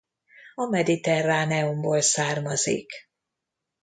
[0.55, 2.91] A Mediterráneumból származik.